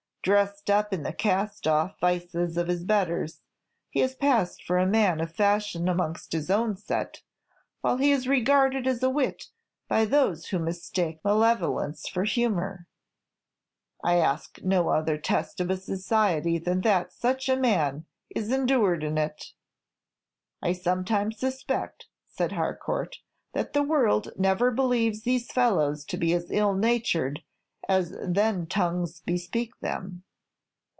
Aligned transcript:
Dressed 0.23 0.69
up 0.69 0.93
in 0.93 1.01
the 1.01 1.13
cast 1.13 1.65
off 1.67 1.99
vices 1.99 2.55
of 2.55 2.67
his 2.67 2.83
betters, 2.83 3.41
he 3.89 4.01
has 4.01 4.13
passed 4.13 4.63
for 4.63 4.77
a 4.77 4.85
man 4.85 5.19
of 5.19 5.33
fashion 5.33 5.89
amongst 5.89 6.31
his 6.31 6.51
own 6.51 6.77
set, 6.77 7.23
while 7.81 7.97
he 7.97 8.11
is 8.11 8.27
regarded 8.27 8.85
as 8.85 9.01
a 9.01 9.09
wit 9.09 9.45
by 9.87 10.05
those 10.05 10.49
who 10.49 10.59
mistake 10.59 11.19
malevolence 11.25 12.07
for 12.07 12.23
humor. 12.23 12.85
I 14.03 14.17
ask 14.17 14.61
no 14.61 14.89
other 14.89 15.17
test 15.17 15.59
of 15.59 15.71
a 15.71 15.75
society 15.77 16.59
than 16.59 16.81
that 16.81 17.11
such 17.11 17.49
a 17.49 17.57
man 17.57 18.05
is 18.29 18.51
endured 18.51 19.03
in 19.03 19.17
it." 19.17 19.53
"I 20.61 20.73
sometimes 20.73 21.39
suspect," 21.39 22.05
said 22.27 22.51
Harcourt, 22.51 23.17
"that 23.53 23.73
the 23.73 23.81
world 23.81 24.33
never 24.37 24.69
believes 24.69 25.23
these 25.23 25.51
fellows 25.51 26.05
to 26.05 26.15
be 26.17 26.31
as 26.35 26.51
ill 26.51 26.75
natured 26.75 27.41
as 27.89 28.15
then 28.21 28.65
tongues 28.67 29.21
bespeak 29.21 29.77
them." 29.79 30.23